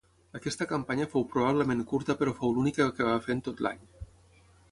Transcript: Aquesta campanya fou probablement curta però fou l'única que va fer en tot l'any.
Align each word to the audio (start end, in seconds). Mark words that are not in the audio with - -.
Aquesta 0.37 0.65
campanya 0.69 1.05
fou 1.11 1.25
probablement 1.33 1.83
curta 1.91 2.17
però 2.21 2.35
fou 2.39 2.55
l'única 2.55 2.89
que 3.01 3.07
va 3.09 3.21
fer 3.29 3.37
en 3.39 3.45
tot 3.49 3.61
l'any. 3.67 3.87